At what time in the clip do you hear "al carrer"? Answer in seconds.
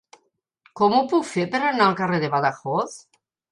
1.91-2.23